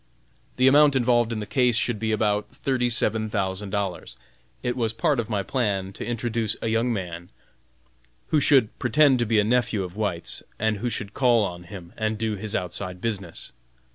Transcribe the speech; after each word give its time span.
The 0.55 0.67
amount 0.67 0.95
involved 0.95 1.31
in 1.31 1.37
the 1.37 1.45
case 1.45 1.75
should 1.75 1.99
be 1.99 2.11
about 2.11 2.49
thirty 2.49 2.89
seven 2.89 3.29
thousand 3.29 3.69
dollars. 3.69 4.17
It 4.63 4.75
was 4.75 4.93
part 4.93 5.19
of 5.19 5.29
my 5.29 5.43
plan 5.43 5.93
to 5.93 6.03
introduce 6.03 6.55
a 6.59 6.69
young 6.69 6.91
man, 6.91 7.29
who 8.29 8.39
should 8.39 8.79
pretend 8.79 9.19
to 9.19 9.27
be 9.27 9.39
a 9.39 9.43
nephew 9.43 9.83
of 9.83 9.95
White's, 9.95 10.41
and 10.57 10.77
who 10.77 10.89
should 10.89 11.13
call 11.13 11.43
on 11.45 11.65
him 11.65 11.93
and 11.97 12.17
do 12.17 12.35
his 12.35 12.55
outside 12.55 12.99
business. 12.99 13.51